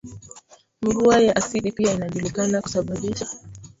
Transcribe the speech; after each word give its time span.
Mvua 0.81 1.19
ya 1.19 1.35
asidi 1.35 1.71
pia 1.71 1.93
inajulikana 1.93 2.61
kusababisha 2.61 3.27